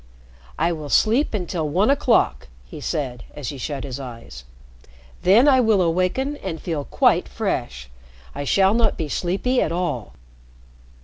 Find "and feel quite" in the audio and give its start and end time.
6.37-7.29